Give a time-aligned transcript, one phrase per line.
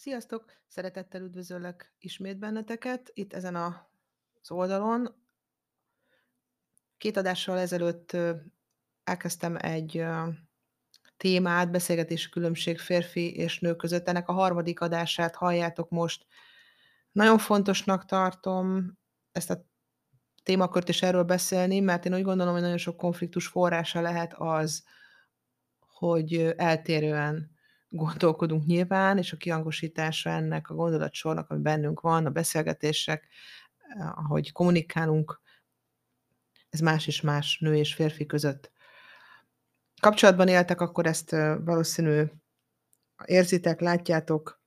[0.00, 0.44] Sziasztok!
[0.68, 3.90] Szeretettel üdvözöllek ismét benneteket itt ezen a
[4.40, 5.24] az oldalon.
[6.98, 8.16] Két adással ezelőtt
[9.04, 10.04] elkezdtem egy
[11.16, 14.08] témát, beszélgetési különbség férfi és nő között.
[14.08, 16.26] Ennek a harmadik adását halljátok most.
[17.12, 18.98] Nagyon fontosnak tartom
[19.32, 19.64] ezt a
[20.42, 24.84] témakört is erről beszélni, mert én úgy gondolom, hogy nagyon sok konfliktus forrása lehet az,
[25.78, 27.58] hogy eltérően
[27.90, 33.28] gondolkodunk nyilván, és a kihangosítása ennek a gondolatsornak, ami bennünk van, a beszélgetések,
[33.78, 35.40] eh, ahogy kommunikálunk,
[36.70, 38.72] ez más és más nő és férfi között.
[40.00, 42.24] Kapcsolatban éltek, akkor ezt eh, valószínű
[43.24, 44.60] érzitek, látjátok,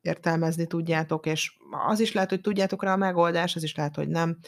[0.00, 1.56] értelmezni tudjátok, és
[1.88, 4.38] az is lehet, hogy tudjátok rá a megoldás, az is lehet, hogy nem.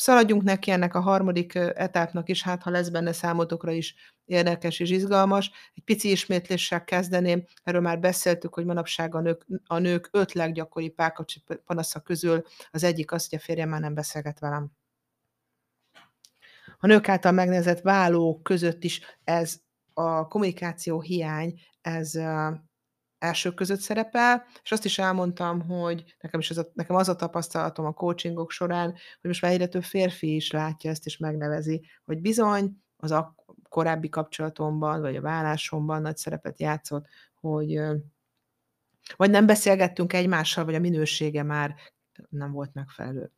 [0.00, 4.90] Szaladjunk neki ennek a harmadik etapnak is, hát ha lesz benne számotokra is érdekes és
[4.90, 5.50] izgalmas.
[5.74, 10.88] Egy pici ismétléssel kezdeném, erről már beszéltük, hogy manapság a nők, a nők öt leggyakori
[10.88, 14.70] párkapcsi panasza közül az egyik az, hogy a férjem már nem beszélget velem.
[16.78, 19.60] A nők által megnevezett vállók között is ez
[19.94, 22.14] a kommunikáció hiány, ez
[23.18, 27.16] elsők között szerepel, és azt is elmondtam, hogy nekem, is az a, nekem az a
[27.16, 31.84] tapasztalatom a coachingok során, hogy most már egyre több férfi is látja ezt, és megnevezi,
[32.04, 33.34] hogy bizony az a
[33.68, 37.06] korábbi kapcsolatomban, vagy a vállásomban nagy szerepet játszott,
[37.40, 37.80] hogy
[39.16, 41.74] vagy nem beszélgettünk egymással, vagy a minősége már
[42.28, 43.32] nem volt megfelelő.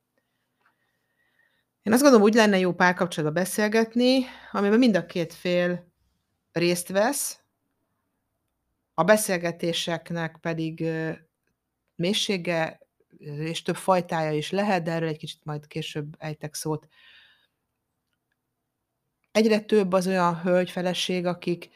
[1.82, 5.92] Én azt gondolom, úgy lenne jó párkapcsolatban beszélgetni, amiben mind a két fél
[6.52, 7.39] részt vesz,
[9.00, 10.84] a beszélgetéseknek pedig
[11.94, 12.78] mélysége
[13.18, 16.88] és több fajtája is lehet, de erről egy kicsit majd később ejtek szót.
[19.32, 21.70] Egyre több az olyan hölgyfeleség, akik,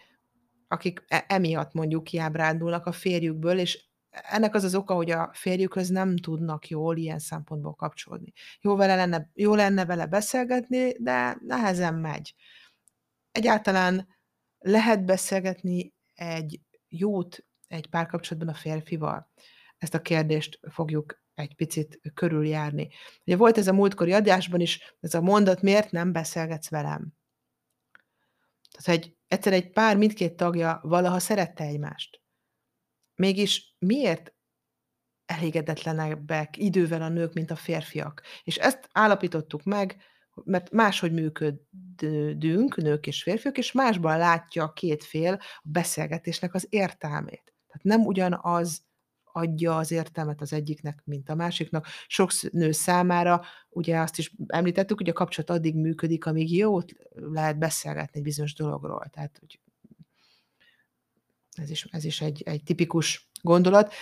[0.69, 5.89] akik e, emiatt mondjuk kiábrándulnak a férjükből, és ennek az az oka, hogy a férjükhöz
[5.89, 8.33] nem tudnak jól ilyen szempontból kapcsolódni.
[8.61, 12.35] Jó, vele lenne, jó lenne vele beszélgetni, de nehezen megy.
[13.33, 14.09] Egyáltalán
[14.59, 16.61] lehet beszélgetni egy
[16.99, 19.31] jót egy párkapcsolatban a férfival?
[19.79, 22.89] Ezt a kérdést fogjuk egy picit körüljárni.
[23.25, 27.13] Ugye volt ez a múltkori adásban is, ez a mondat, miért nem beszélgetsz velem?
[28.71, 32.21] Tehát, hogy egyszer egy pár mindkét tagja valaha szerette egymást.
[33.15, 34.35] Mégis miért
[35.27, 38.23] elégedetlenebbek idővel a nők, mint a férfiak?
[38.43, 40.03] És ezt állapítottuk meg,
[40.45, 46.67] mert máshogy működünk, nők és férfiak, és másban látja a két fél a beszélgetésnek az
[46.71, 47.55] értelmét.
[47.67, 48.85] Tehát nem ugyanaz
[49.37, 51.87] adja az értelmet az egyiknek, mint a másiknak.
[52.07, 56.79] Sok nő számára, ugye azt is említettük, hogy a kapcsolat addig működik, amíg jó
[57.15, 59.09] lehet beszélgetni egy bizonyos dologról.
[59.13, 59.61] Tehát, hogy
[61.53, 63.93] ez is, ez is egy, egy tipikus gondolat,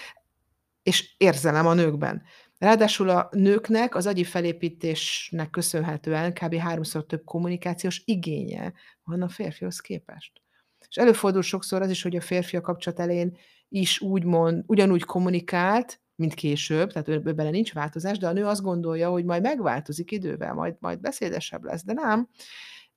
[0.82, 2.22] és érzelem a nőkben.
[2.62, 6.54] Ráadásul a nőknek az agyi felépítésnek köszönhetően kb.
[6.54, 8.72] háromszor több kommunikációs igénye
[9.04, 10.42] van a férfihoz képest.
[10.88, 13.36] És előfordul sokszor az is, hogy a férfi a kapcsolat elején
[13.68, 19.10] is úgymond, ugyanúgy kommunikált, mint később, tehát bele nincs változás, de a nő azt gondolja,
[19.10, 22.28] hogy majd megváltozik idővel, majd, majd beszédesebb lesz, de nem.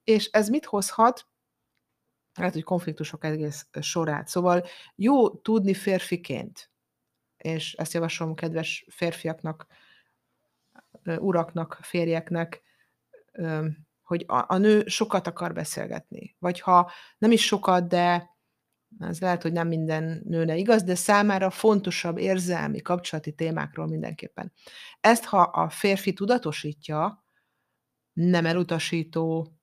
[0.04, 1.28] És ez mit hozhat?
[2.34, 4.28] Hát, hogy konfliktusok egész sorát.
[4.28, 4.66] Szóval
[4.96, 6.70] jó tudni férfiként,
[7.46, 9.68] és ezt javaslom kedves férfiaknak,
[11.04, 12.62] uraknak, férjeknek,
[14.04, 16.36] hogy a, a nő sokat akar beszélgetni.
[16.40, 18.30] Vagy ha nem is sokat, de
[19.00, 24.54] ez lehet, hogy nem minden nőne igaz, de számára fontosabb érzelmi, kapcsolati témákról mindenképpen.
[25.00, 27.26] Ezt, ha a férfi tudatosítja,
[28.14, 29.54] nem elutasító,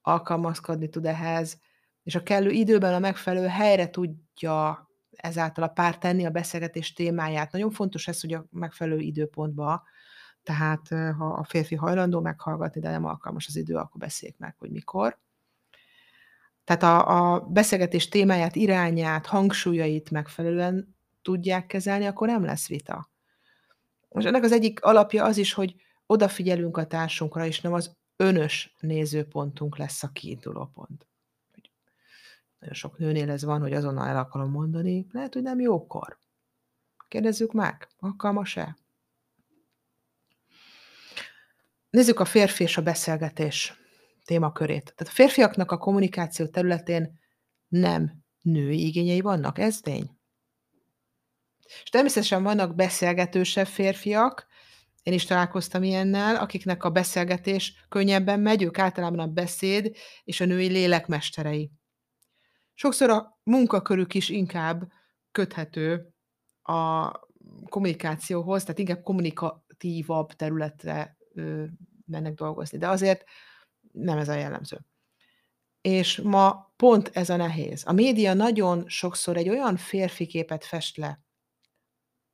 [0.00, 1.60] alkalmazkodni tud ehhez,
[2.02, 7.52] és a kellő időben a megfelelő helyre tudja ezáltal a pár tenni a beszélgetés témáját.
[7.52, 9.82] Nagyon fontos ez, hogy a megfelelő időpontba,
[10.42, 14.70] tehát ha a férfi hajlandó meghallgatni, de nem alkalmas az idő, akkor beszéljük meg, hogy
[14.70, 15.18] mikor.
[16.64, 23.10] Tehát a, a beszélgetés témáját, irányát, hangsúlyait megfelelően tudják kezelni, akkor nem lesz vita.
[24.08, 25.74] Most ennek az egyik alapja az is, hogy
[26.06, 31.06] odafigyelünk a társunkra, és nem az önös nézőpontunk lesz a kiinduló pont.
[32.64, 36.18] Nagyon sok nőnél ez van, hogy azonnal el akarom mondani, lehet, hogy nem jókor.
[37.08, 38.76] Kérdezzük meg, alkalmas-e?
[41.90, 43.80] Nézzük a férfi és a beszélgetés
[44.24, 44.94] témakörét.
[44.96, 47.18] Tehát a férfiaknak a kommunikáció területén
[47.68, 50.10] nem női igényei vannak, ez tény.
[51.82, 54.46] És természetesen vannak beszélgetősebb férfiak,
[55.02, 60.44] én is találkoztam ilyennel, akiknek a beszélgetés könnyebben megy, ők általában a beszéd és a
[60.44, 61.70] női lélekmesterei.
[62.74, 64.92] Sokszor a munkakörük is inkább
[65.32, 66.08] köthető
[66.62, 67.10] a
[67.68, 71.64] kommunikációhoz, tehát inkább kommunikatívabb területre ö,
[72.06, 72.78] mennek dolgozni.
[72.78, 73.24] De azért
[73.92, 74.80] nem ez a jellemző.
[75.80, 77.82] És ma pont ez a nehéz.
[77.86, 81.24] A média nagyon sokszor egy olyan férfi képet fest le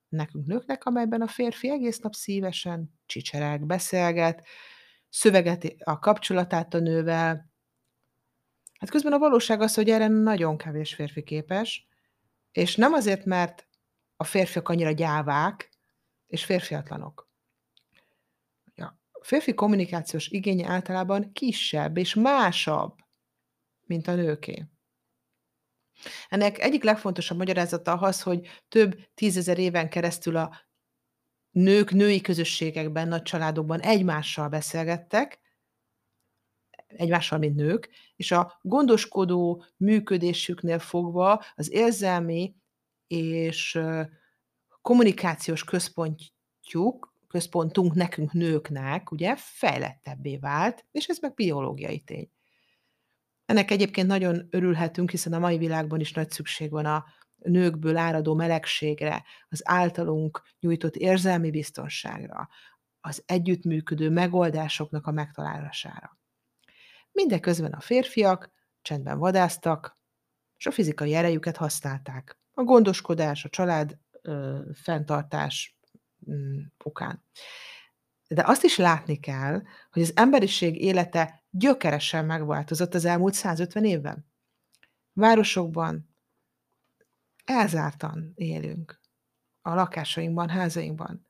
[0.08, 4.46] nekünk nőknek, amelyben a férfi egész nap szívesen csicsereg, beszélget,
[5.08, 7.49] szövegeti a kapcsolatát a nővel.
[8.80, 11.86] Hát közben a valóság az, hogy erre nagyon kevés férfi képes,
[12.52, 13.68] és nem azért, mert
[14.16, 15.70] a férfiak annyira gyávák
[16.26, 17.28] és férfiatlanok.
[19.12, 22.94] A férfi kommunikációs igénye általában kisebb és másabb,
[23.86, 24.64] mint a nőké.
[26.28, 30.60] Ennek egyik legfontosabb magyarázata az, hogy több tízezer éven keresztül a
[31.50, 35.38] nők női közösségekben, nagy családokban egymással beszélgettek,
[36.96, 42.54] egymással, mint nők, és a gondoskodó működésüknél fogva az érzelmi
[43.06, 43.80] és
[44.82, 52.30] kommunikációs központjuk, központunk nekünk nőknek, ugye, fejlettebbé vált, és ez meg biológiai tény.
[53.44, 57.04] Ennek egyébként nagyon örülhetünk, hiszen a mai világban is nagy szükség van a
[57.36, 62.48] nőkből áradó melegségre, az általunk nyújtott érzelmi biztonságra,
[63.00, 66.19] az együttműködő megoldásoknak a megtalálására.
[67.12, 68.50] Mindeközben a férfiak
[68.82, 69.98] csendben vadáztak,
[70.56, 72.38] és a fizikai erejüket használták.
[72.52, 75.78] A gondoskodás, a család ö, fenntartás
[76.30, 77.24] mm, okán.
[78.28, 84.26] De azt is látni kell, hogy az emberiség élete gyökeresen megváltozott az elmúlt 150 évben.
[85.12, 86.14] Városokban
[87.44, 89.00] elzártan élünk
[89.62, 91.26] a lakásainkban, házainkban,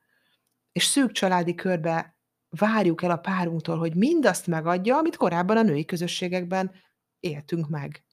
[0.71, 2.15] és szűk családi körbe
[2.57, 6.71] várjuk el a párunktól, hogy mindazt megadja, amit korábban a női közösségekben
[7.19, 8.05] éltünk meg.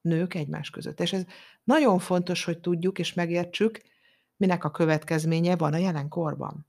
[0.00, 1.00] Nők egymás között.
[1.00, 1.24] És ez
[1.64, 3.80] nagyon fontos, hogy tudjuk és megértsük,
[4.36, 6.66] minek a következménye van a jelenkorban.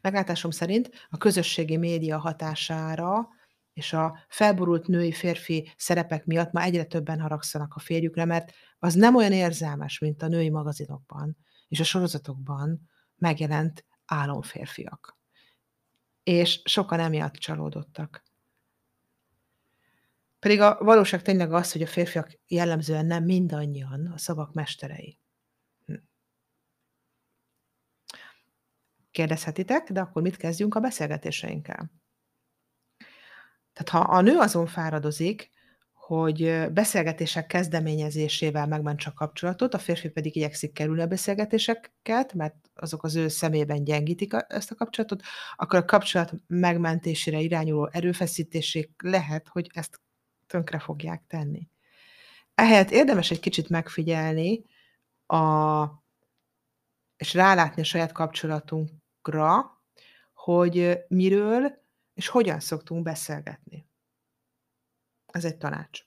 [0.00, 3.28] Meglátásom szerint a közösségi média hatására
[3.72, 9.16] és a felborult női-férfi szerepek miatt ma egyre többen haragszanak a férjükre, mert az nem
[9.16, 11.36] olyan érzelmes, mint a női magazinokban
[11.68, 15.18] és a sorozatokban megjelent álomférfiak.
[16.22, 18.22] És sokan emiatt csalódottak.
[20.38, 25.18] Pedig a valóság tényleg az, hogy a férfiak jellemzően nem mindannyian a szavak mesterei.
[25.84, 25.94] Hm.
[29.10, 31.90] Kérdezhetitek, de akkor mit kezdjünk a beszélgetéseinkkel?
[33.72, 35.50] Tehát ha a nő azon fáradozik,
[36.10, 43.02] hogy beszélgetések kezdeményezésével megmentse a kapcsolatot, a férfi pedig igyekszik kerülni a beszélgetéseket, mert azok
[43.02, 45.22] az ő szemében gyengítik a, ezt a kapcsolatot,
[45.56, 50.00] akkor a kapcsolat megmentésére irányuló erőfeszítések lehet, hogy ezt
[50.46, 51.68] tönkre fogják tenni.
[52.54, 54.64] Ehelyett érdemes egy kicsit megfigyelni
[55.26, 55.84] a,
[57.16, 59.80] és rálátni a saját kapcsolatunkra,
[60.34, 61.72] hogy miről
[62.14, 63.89] és hogyan szoktunk beszélgetni.
[65.32, 66.00] Ez egy tanács.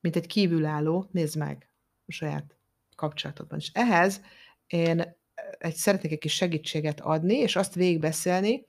[0.00, 1.70] Mint egy kívülálló, nézd meg
[2.06, 2.56] a saját
[2.96, 3.58] kapcsolatodban.
[3.58, 4.20] És ehhez
[4.66, 5.16] én
[5.58, 8.66] egy, szeretnék egy kis segítséget adni, és azt végigbeszélni,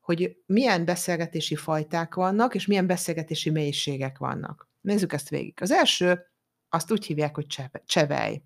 [0.00, 4.70] hogy milyen beszélgetési fajták vannak, és milyen beszélgetési mélységek vannak.
[4.80, 5.58] Nézzük ezt végig.
[5.60, 6.26] Az első,
[6.68, 7.46] azt úgy hívják, hogy
[7.84, 8.42] csevej.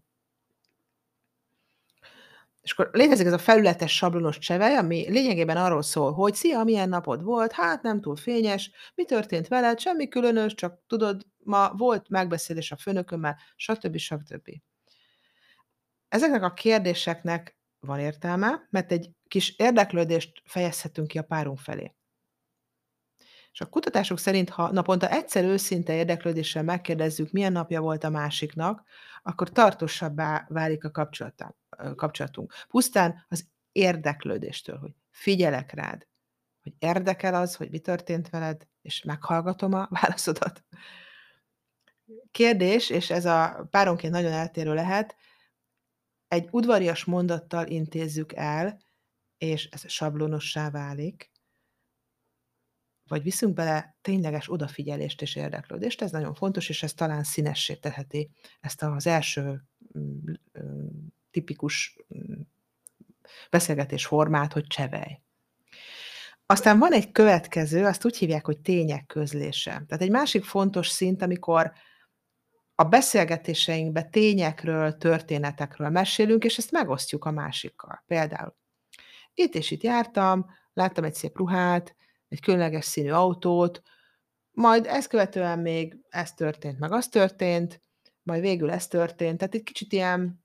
[2.67, 6.89] És akkor létezik ez a felületes sablonos csevej, ami lényegében arról szól, hogy szia, milyen
[6.89, 12.09] napod volt, hát nem túl fényes, mi történt veled, semmi különös, csak tudod, ma volt
[12.09, 13.97] megbeszélés a főnökömmel, stb.
[13.97, 14.51] stb.
[16.09, 21.96] Ezeknek a kérdéseknek van értelme, mert egy kis érdeklődést fejezhetünk ki a párunk felé.
[23.57, 28.83] És a kutatások szerint, ha naponta egyszer őszinte érdeklődéssel megkérdezzük, milyen napja volt a másiknak,
[29.23, 30.91] akkor tartósabbá válik a
[31.95, 32.53] kapcsolatunk.
[32.69, 36.07] Pusztán az érdeklődéstől, hogy figyelek rád,
[36.63, 40.65] hogy érdekel az, hogy mi történt veled, és meghallgatom a válaszodat.
[42.31, 45.17] Kérdés, és ez a páronként nagyon eltérő lehet,
[46.29, 48.81] egy udvarias mondattal intézzük el,
[49.39, 51.35] és ez sablonossá válik,
[53.09, 58.31] vagy viszünk bele tényleges odafigyelést és érdeklődést, ez nagyon fontos, és ez talán színessé teheti
[58.61, 59.63] ezt az első
[59.99, 60.33] mm,
[61.31, 62.41] tipikus mm,
[63.51, 65.23] beszélgetés formát, hogy csevej.
[66.47, 69.71] Aztán van egy következő, azt úgy hívják, hogy tények közlése.
[69.71, 71.73] Tehát egy másik fontos szint, amikor
[72.75, 78.03] a beszélgetéseinkbe tényekről, történetekről mesélünk, és ezt megosztjuk a másikkal.
[78.07, 78.57] Például
[79.35, 81.97] itt és itt jártam, láttam egy szép ruhát,
[82.29, 83.83] egy különleges színű autót,
[84.51, 87.83] majd ezt követően még ez történt, meg az történt,
[88.23, 89.39] majd végül ez történt.
[89.39, 90.45] Tehát egy kicsit ilyen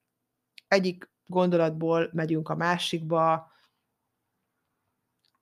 [0.68, 3.52] egyik gondolatból megyünk a másikba,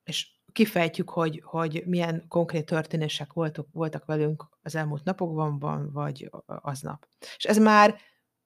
[0.04, 7.08] és kifejtjük, hogy, hogy milyen konkrét történések voltak, voltak velünk az elmúlt napokban, vagy aznap.
[7.38, 8.00] És ez már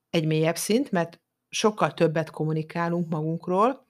[0.09, 3.87] egy mélyebb szint, mert sokkal többet kommunikálunk magunkról.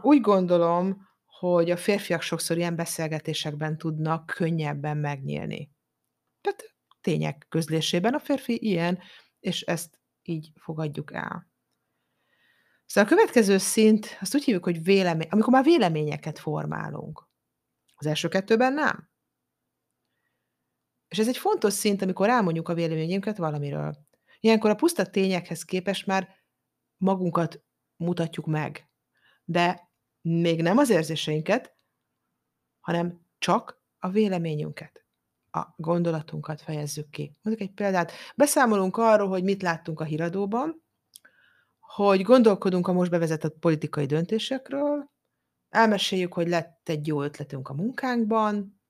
[0.00, 1.07] Úgy gondolom,
[1.38, 5.70] hogy a férfiak sokszor ilyen beszélgetésekben tudnak könnyebben megnyílni.
[6.40, 8.98] Tehát tények közlésében a férfi ilyen,
[9.40, 11.50] és ezt így fogadjuk el.
[12.86, 17.28] Szóval a következő szint, azt úgy hívjuk, hogy vélemény, amikor már véleményeket formálunk.
[17.94, 19.10] Az első kettőben nem.
[21.08, 24.06] És ez egy fontos szint, amikor elmondjuk a véleményünket valamiről.
[24.40, 26.36] Ilyenkor a puszta tényekhez képest már
[26.96, 27.62] magunkat
[27.96, 28.90] mutatjuk meg.
[29.44, 29.87] De
[30.20, 31.74] még nem az érzéseinket,
[32.80, 35.04] hanem csak a véleményünket,
[35.50, 37.36] a gondolatunkat fejezzük ki.
[37.42, 38.12] Mondjuk egy példát.
[38.36, 40.82] Beszámolunk arról, hogy mit láttunk a híradóban,
[41.78, 45.10] hogy gondolkodunk a most bevezetett politikai döntésekről,
[45.68, 48.80] elmeséljük, hogy lett egy jó ötletünk a munkánkban,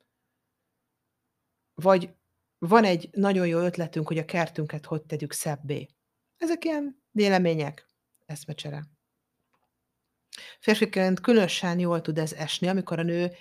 [1.75, 2.15] vagy
[2.59, 5.89] van egy nagyon jó ötletünk, hogy a kertünket hogy tegyük szebbé.
[6.37, 7.89] Ezek ilyen vélemények,
[8.27, 8.98] eszmecsere.
[10.61, 13.33] Férfiként különösen jól tud ez esni, amikor a nő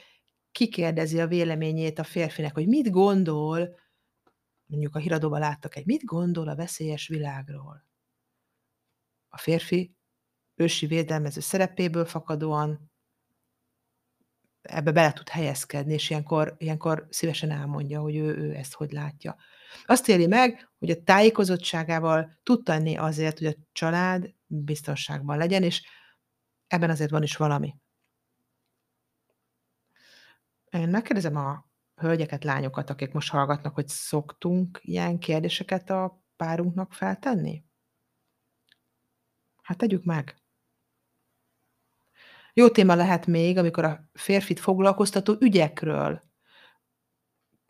[0.51, 3.79] kikérdezi a véleményét a férfinek, hogy mit gondol,
[4.65, 7.85] mondjuk a híradóban láttak egy, mit gondol a veszélyes világról.
[9.29, 9.95] A férfi
[10.55, 12.91] ősi védelmező szerepéből fakadóan
[14.61, 19.35] ebbe bele tud helyezkedni, és ilyenkor, ilyenkor szívesen elmondja, hogy ő, ő ezt hogy látja.
[19.85, 25.83] Azt éli meg, hogy a tájékozottságával tud tenni azért, hogy a család biztonságban legyen, és
[26.67, 27.75] ebben azért van is valami.
[30.69, 37.63] Én megkérdezem a hölgyeket, lányokat, akik most hallgatnak, hogy szoktunk ilyen kérdéseket a párunknak feltenni?
[39.62, 40.41] Hát tegyük meg.
[42.53, 46.27] Jó téma lehet még, amikor a férfit foglalkoztató ügyekről,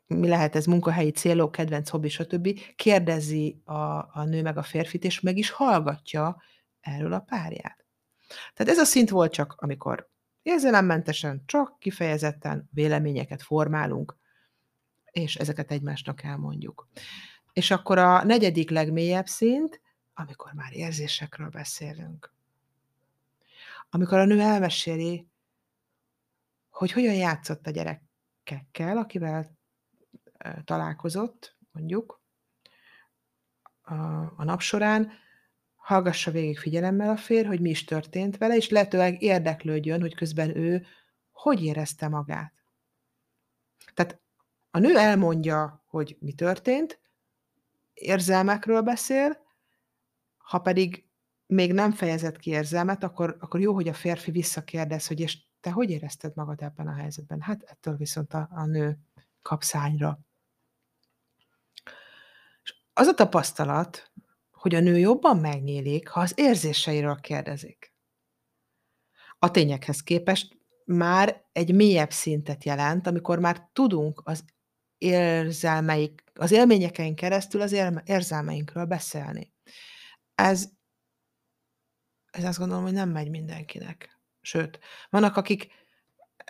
[0.07, 2.59] mi lehet ez, munkahelyi célok, kedvenc hobbi, stb.
[2.75, 3.73] kérdezi a,
[4.19, 6.41] a nő meg a férfit, és meg is hallgatja
[6.79, 7.86] erről a párját.
[8.27, 10.09] Tehát ez a szint volt csak, amikor
[10.41, 14.17] érzelemmentesen, csak kifejezetten véleményeket formálunk,
[15.11, 16.87] és ezeket egymásnak elmondjuk.
[17.53, 19.81] És akkor a negyedik legmélyebb szint,
[20.13, 22.33] amikor már érzésekről beszélünk.
[23.89, 25.27] Amikor a nő elmeséli,
[26.69, 29.57] hogy hogyan játszott a gyerekekkel, akivel
[30.63, 32.21] találkozott, mondjuk,
[34.35, 35.11] a, nap során,
[35.87, 40.57] hallgassa végig figyelemmel a fér, hogy mi is történt vele, és lehetőleg érdeklődjön, hogy közben
[40.57, 40.85] ő
[41.31, 42.53] hogy érezte magát.
[43.93, 44.19] Tehát
[44.71, 46.99] a nő elmondja, hogy mi történt,
[47.93, 49.37] érzelmekről beszél,
[50.37, 51.05] ha pedig
[51.45, 55.71] még nem fejezett ki érzelmet, akkor, akkor jó, hogy a férfi visszakérdez, hogy és te
[55.71, 57.41] hogy érezted magad ebben a helyzetben?
[57.41, 58.97] Hát ettől viszont a, a nő
[59.41, 60.19] kap szányra.
[62.63, 64.11] És az a tapasztalat,
[64.67, 67.93] hogy a nő jobban megnyílik, ha az érzéseiről kérdezik.
[69.39, 74.45] A tényekhez képest már egy mélyebb szintet jelent, amikor már tudunk az
[74.97, 79.53] érzelmeik, az élményekeink keresztül az érzelmeinkről beszélni.
[80.35, 80.69] Ez,
[82.31, 84.19] ez azt gondolom, hogy nem megy mindenkinek.
[84.41, 85.67] Sőt, vannak, akik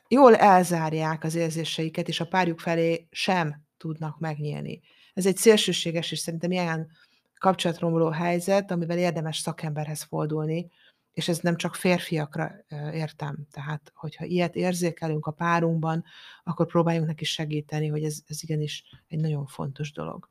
[0.08, 4.82] jól elzárják az érzéseiket, és a párjuk felé sem tudnak megnyílni.
[5.14, 6.92] Ez egy szélsőséges, és szerintem ilyen
[7.40, 10.72] kapcsolatromló helyzet, amivel érdemes szakemberhez fordulni,
[11.14, 12.52] és ez nem csak férfiakra
[12.94, 13.48] értem.
[13.52, 16.04] Tehát, hogyha ilyet érzékelünk a párunkban,
[16.44, 20.30] akkor próbáljunk neki segíteni, hogy ez, ez igenis egy nagyon fontos dolog.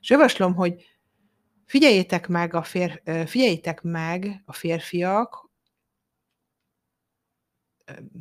[0.00, 0.84] És javaslom, hogy
[1.64, 5.50] figyeljétek meg a, fér, figyeljétek meg a férfiak,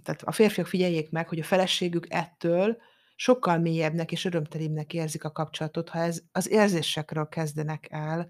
[0.04, 2.78] tehát a férfiak figyeljék meg, hogy a feleségük ettől
[3.20, 8.30] sokkal mélyebbnek és örömtelibbnek érzik a kapcsolatot, ha ez az érzésekről kezdenek el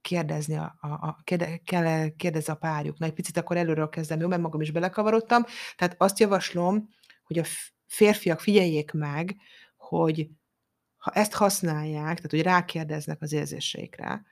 [0.00, 2.98] kérdezni a, a, a kérde, kell kérdez a párjuk.
[2.98, 5.44] Na, egy picit akkor előről kezdem, jó, mert magam is belekavarodtam.
[5.76, 6.88] Tehát azt javaslom,
[7.24, 7.44] hogy a
[7.86, 9.36] férfiak figyeljék meg,
[9.76, 10.28] hogy
[10.96, 14.24] ha ezt használják, tehát hogy rákérdeznek az érzéseikre,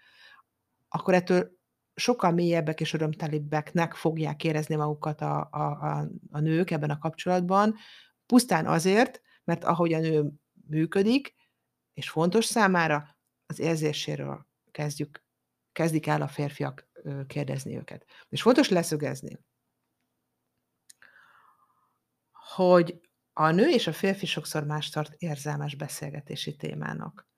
[0.89, 1.59] akkor ettől
[1.95, 7.77] sokkal mélyebbek és örömtelibbeknek fogják érezni magukat a, a, a, a nők ebben a kapcsolatban,
[8.33, 10.33] Pusztán azért, mert ahogy a nő
[10.69, 11.35] működik,
[11.93, 15.25] és fontos számára, az érzéséről kezdjük,
[15.73, 16.89] kezdik el a férfiak
[17.27, 18.05] kérdezni őket.
[18.29, 19.39] És fontos leszögezni,
[22.55, 23.01] hogy
[23.33, 27.29] a nő és a férfi sokszor más tart érzelmes beszélgetési témának.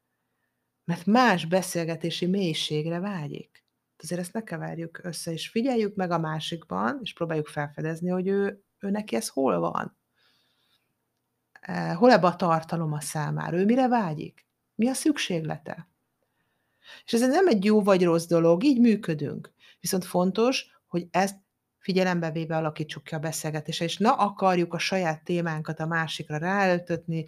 [0.84, 3.64] Mert más beszélgetési mélységre vágyik.
[3.96, 8.64] Azért ezt ne keverjük össze, és figyeljük meg a másikban, és próbáljuk felfedezni, hogy ő
[8.78, 10.02] ő neki ez hol van.
[11.94, 13.56] Hol ebbe a tartalom a számára?
[13.56, 14.46] Ő mire vágyik?
[14.74, 15.88] Mi a szükséglete?
[17.04, 19.52] És ez nem egy jó vagy rossz dolog, így működünk.
[19.80, 21.36] Viszont fontos, hogy ezt
[21.78, 27.24] figyelembe véve alakítsuk ki a beszélgetést, és ne akarjuk a saját témánkat a másikra ráöltötni,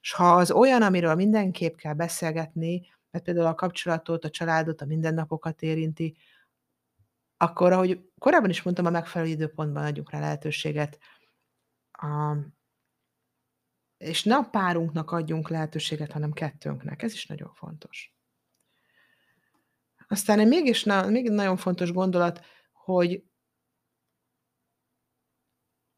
[0.00, 4.86] és ha az olyan, amiről mindenképp kell beszélgetni, mert például a kapcsolatot, a családot, a
[4.86, 6.16] mindennapokat érinti,
[7.36, 10.98] akkor, ahogy korábban is mondtam, a megfelelő időpontban adjunk rá lehetőséget.
[11.92, 12.36] A
[13.98, 17.02] és ne a párunknak adjunk lehetőséget, hanem kettőnknek.
[17.02, 18.14] Ez is nagyon fontos.
[20.08, 23.24] Aztán egy mégis na még nagyon fontos gondolat, hogy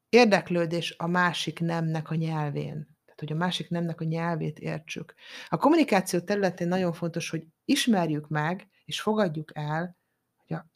[0.08, 2.98] érdeklődés a másik nemnek a nyelvén.
[3.04, 5.14] Tehát, hogy a másik nemnek a nyelvét értsük.
[5.48, 9.98] A kommunikáció területén nagyon fontos, hogy ismerjük meg és fogadjuk el,
[10.36, 10.66] hogy a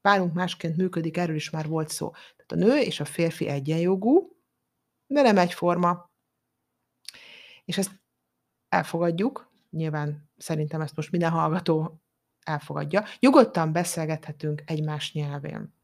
[0.00, 2.10] párunk másként működik, erről is már volt szó.
[2.10, 4.36] Tehát a nő és a férfi egyenjogú,
[5.06, 6.11] de nem egyforma.
[7.72, 8.00] És ezt
[8.68, 12.02] elfogadjuk, nyilván szerintem ezt most minden hallgató
[12.40, 13.04] elfogadja.
[13.18, 15.74] Nyugodtan beszélgethetünk egymás nyelvén.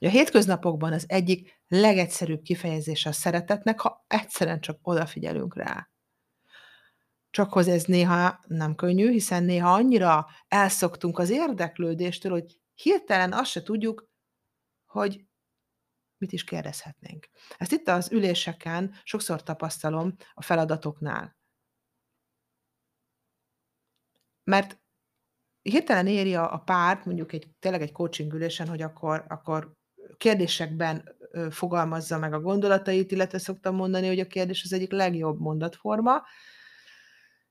[0.00, 5.88] A hétköznapokban az egyik legegyszerűbb kifejezése a szeretetnek, ha egyszerűen csak odafigyelünk rá.
[7.30, 13.50] Csak hogy ez néha nem könnyű, hiszen néha annyira elszoktunk az érdeklődéstől, hogy hirtelen azt
[13.50, 14.08] se tudjuk,
[14.86, 15.24] hogy
[16.22, 17.28] mit is kérdezhetnénk.
[17.56, 21.36] Ezt itt az üléseken sokszor tapasztalom a feladatoknál.
[24.44, 24.80] Mert
[25.62, 29.72] hirtelen éri a, párt, mondjuk egy, tényleg egy coaching ülésen, hogy akkor, akkor
[30.16, 31.16] kérdésekben
[31.50, 36.22] fogalmazza meg a gondolatait, illetve szoktam mondani, hogy a kérdés az egyik legjobb mondatforma,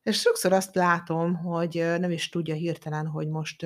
[0.04, 3.66] és sokszor azt látom, hogy nem is tudja hirtelen, hogy most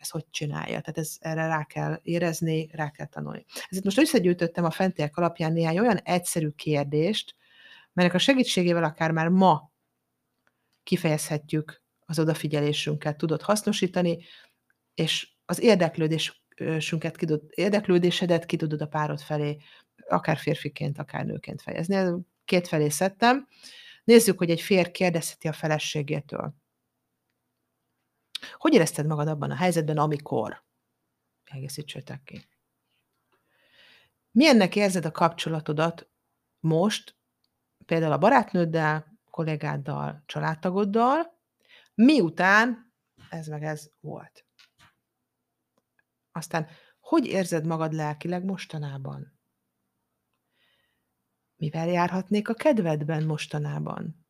[0.00, 0.80] ezt hogy csinálja.
[0.80, 3.44] Tehát ez, erre rá kell érezni, rá kell tanulni.
[3.68, 7.34] Ezért most összegyűjtöttem a fentiek alapján néhány olyan egyszerű kérdést,
[7.92, 9.72] melynek a segítségével akár már ma
[10.82, 14.18] kifejezhetjük az odafigyelésünket, tudod hasznosítani,
[14.94, 19.56] és az érdeklődésünket, ki tudod, érdeklődésedet ki tudod a párod felé,
[20.08, 22.24] akár férfiként, akár nőként fejezni.
[22.44, 23.48] Két felé szedtem.
[24.04, 26.54] Nézzük, hogy egy férj kérdezheti a feleségétől.
[28.52, 30.64] Hogy érezted magad abban a helyzetben, amikor?
[31.44, 32.48] Egészítsétek ki.
[34.30, 36.08] Milyennek érzed a kapcsolatodat
[36.60, 37.16] most,
[37.86, 41.38] például a barátnőddel, kollégáddal, családtagoddal,
[41.94, 42.92] miután
[43.30, 44.46] ez meg ez volt.
[46.32, 46.68] Aztán,
[47.00, 49.38] hogy érzed magad lelkileg mostanában?
[51.56, 54.26] Mivel járhatnék a kedvedben mostanában?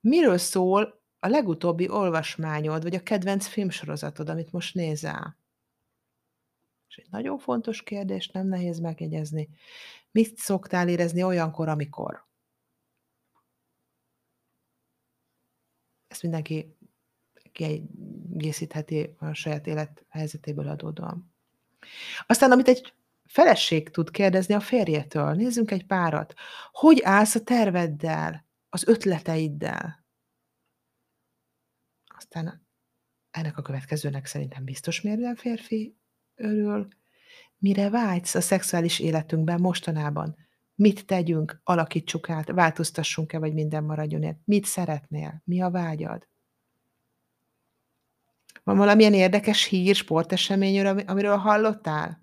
[0.00, 5.38] Miről szól a legutóbbi olvasmányod, vagy a kedvenc filmsorozatod, amit most nézel?
[6.88, 9.48] És egy nagyon fontos kérdés, nem nehéz megjegyezni.
[10.10, 12.26] Mit szoktál érezni olyankor, amikor?
[16.06, 16.76] Ezt mindenki
[17.52, 21.34] kiegészítheti a saját élethelyzetéből adódóan.
[22.26, 26.34] Aztán, amit egy feleség tud kérdezni a férjétől, nézzünk egy párat.
[26.72, 30.03] Hogy állsz a terveddel, az ötleteiddel?
[32.34, 32.66] Aztán
[33.30, 35.96] ennek a következőnek szerintem biztos minden férfi
[36.34, 36.88] örül.
[37.58, 40.36] Mire vágysz a szexuális életünkben mostanában?
[40.74, 44.42] Mit tegyünk, alakítsuk át, változtassunk-e, vagy minden maradjon ilyen?
[44.44, 45.42] Mit szeretnél?
[45.44, 46.28] Mi a vágyad?
[48.62, 52.22] Van valamilyen érdekes hír, sporteseményről, amiről hallottál?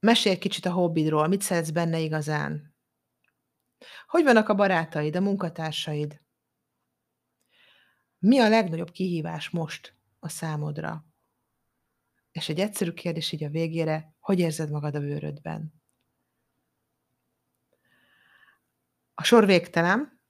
[0.00, 2.74] Mesélj egy kicsit a hobbidról, mit szeretsz benne igazán?
[4.06, 6.26] Hogy vannak a barátaid, a munkatársaid?
[8.18, 11.04] Mi a legnagyobb kihívás most a számodra?
[12.32, 15.82] És egy egyszerű kérdés így a végére, hogy érzed magad a bőrödben?
[19.14, 20.20] A sor végtelen.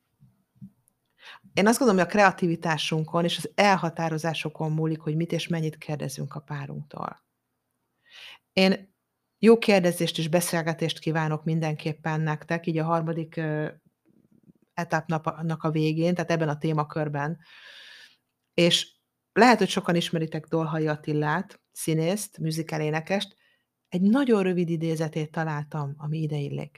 [1.55, 6.35] Én azt gondolom, hogy a kreativitásunkon és az elhatározásokon múlik, hogy mit és mennyit kérdezünk
[6.35, 7.23] a párunktól.
[8.53, 8.97] Én
[9.39, 13.41] jó kérdezést és beszélgetést kívánok mindenképpen nektek, így a harmadik
[14.79, 17.39] etapnak a végén, tehát ebben a témakörben.
[18.55, 18.93] És
[19.33, 23.37] lehet, hogy sokan ismeritek Dolhai Attillát, színészt, műzikelénekest,
[23.89, 26.71] egy nagyon rövid idézetét találtam, ami ide.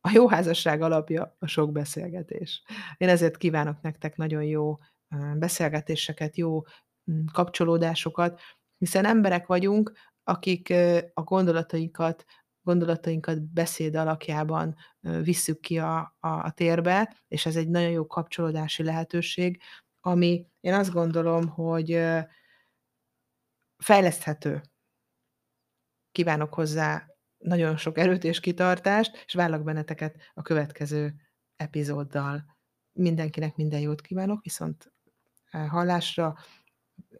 [0.00, 2.62] A jó házasság alapja a sok beszélgetés.
[2.96, 4.78] Én ezért kívánok nektek nagyon jó
[5.36, 6.62] beszélgetéseket, jó
[7.10, 8.40] mm, kapcsolódásokat,
[8.78, 10.74] hiszen emberek vagyunk, akik
[11.14, 12.24] a gondolatainkat
[12.64, 18.82] gondolatainkat beszéd alakjában visszük ki a a a térbe, és ez egy nagyon jó kapcsolódási
[18.82, 19.60] lehetőség,
[20.00, 22.00] ami én azt gondolom, hogy
[23.76, 24.62] fejleszthető.
[26.12, 27.06] Kívánok hozzá
[27.38, 31.14] nagyon sok erőt és kitartást, és várlak benneteket a következő
[31.56, 32.44] epizóddal.
[32.92, 34.92] Mindenkinek minden jót kívánok, viszont
[35.50, 36.36] hallásra,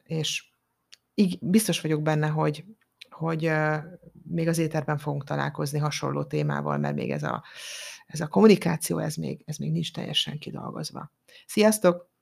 [0.02, 0.50] és
[1.14, 2.64] így biztos vagyok benne, hogy
[3.14, 3.52] hogy
[4.22, 7.44] még az éterben fogunk találkozni hasonló témával, mert még ez a
[8.06, 11.12] ez a kommunikáció, ez még ez még nincs teljesen kidolgozva.
[11.46, 12.13] Sziasztok!